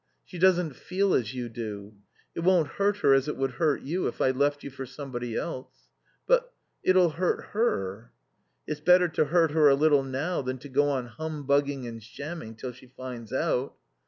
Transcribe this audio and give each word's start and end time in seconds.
She 0.25 0.39
doesn't 0.39 0.75
feel 0.75 1.13
as 1.13 1.35
you 1.35 1.47
do. 1.47 1.93
It 2.33 2.39
won't 2.39 2.69
hurt 2.69 2.97
her 3.01 3.13
as 3.13 3.27
it 3.27 3.37
would 3.37 3.51
hurt 3.51 3.83
you 3.83 4.07
if 4.07 4.19
I 4.19 4.31
left 4.31 4.63
you 4.63 4.71
for 4.71 4.83
somebody 4.83 5.35
else." 5.35 5.71
"But 6.25 6.51
it'll 6.81 7.09
hurt 7.11 7.49
her." 7.51 8.11
"It's 8.65 8.81
better 8.81 9.07
to 9.09 9.25
hurt 9.25 9.51
her 9.51 9.69
a 9.69 9.75
little 9.75 10.01
now 10.01 10.41
than 10.41 10.57
to 10.57 10.69
go 10.69 10.89
on 10.89 11.05
humbugging 11.05 11.85
and 11.85 12.01
shamming 12.01 12.55
till 12.55 12.71
she 12.71 12.87
finds 12.87 13.31
out. 13.31 13.75